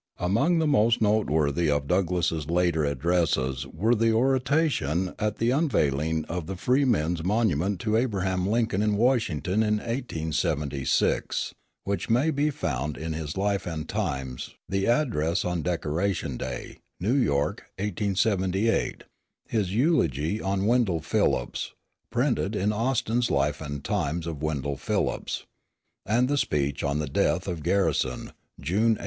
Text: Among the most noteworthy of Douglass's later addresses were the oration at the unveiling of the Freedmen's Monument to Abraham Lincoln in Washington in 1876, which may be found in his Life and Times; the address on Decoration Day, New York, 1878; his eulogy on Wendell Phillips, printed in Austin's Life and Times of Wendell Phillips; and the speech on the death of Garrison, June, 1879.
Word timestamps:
Among 0.17 0.57
the 0.57 0.65
most 0.65 0.99
noteworthy 0.99 1.69
of 1.69 1.85
Douglass's 1.85 2.49
later 2.49 2.83
addresses 2.83 3.67
were 3.67 3.93
the 3.93 4.11
oration 4.11 5.13
at 5.19 5.37
the 5.37 5.51
unveiling 5.51 6.25
of 6.25 6.47
the 6.47 6.55
Freedmen's 6.55 7.23
Monument 7.23 7.79
to 7.81 7.95
Abraham 7.95 8.49
Lincoln 8.49 8.81
in 8.81 8.97
Washington 8.97 9.61
in 9.61 9.75
1876, 9.75 11.53
which 11.83 12.09
may 12.09 12.31
be 12.31 12.49
found 12.49 12.97
in 12.97 13.13
his 13.13 13.37
Life 13.37 13.67
and 13.67 13.87
Times; 13.87 14.55
the 14.67 14.87
address 14.87 15.45
on 15.45 15.61
Decoration 15.61 16.35
Day, 16.35 16.77
New 16.99 17.13
York, 17.13 17.65
1878; 17.77 19.03
his 19.49 19.71
eulogy 19.75 20.41
on 20.41 20.65
Wendell 20.65 21.01
Phillips, 21.01 21.73
printed 22.11 22.55
in 22.55 22.73
Austin's 22.73 23.29
Life 23.29 23.61
and 23.61 23.83
Times 23.83 24.25
of 24.25 24.41
Wendell 24.41 24.77
Phillips; 24.77 25.45
and 26.07 26.27
the 26.27 26.39
speech 26.39 26.83
on 26.83 26.97
the 26.97 27.05
death 27.05 27.47
of 27.47 27.61
Garrison, 27.61 28.31
June, 28.59 28.97
1879. 28.97 28.99